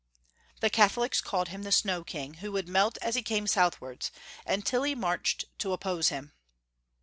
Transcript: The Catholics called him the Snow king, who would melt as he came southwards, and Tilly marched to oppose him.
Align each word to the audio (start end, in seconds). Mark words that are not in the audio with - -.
The 0.61 0.71
Catholics 0.71 1.21
called 1.21 1.49
him 1.49 1.61
the 1.61 1.71
Snow 1.71 2.03
king, 2.03 2.33
who 2.41 2.51
would 2.53 2.67
melt 2.67 2.97
as 3.03 3.13
he 3.13 3.21
came 3.21 3.45
southwards, 3.45 4.09
and 4.47 4.65
Tilly 4.65 4.95
marched 4.95 5.45
to 5.59 5.73
oppose 5.73 6.09
him. 6.09 6.33